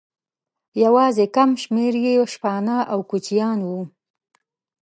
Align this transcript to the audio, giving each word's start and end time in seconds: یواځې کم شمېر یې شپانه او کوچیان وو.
یواځې 0.83 1.25
کم 1.35 1.49
شمېر 1.63 1.93
یې 2.05 2.13
شپانه 2.33 2.77
او 2.91 2.99
کوچیان 3.09 3.59
وو. 3.67 3.81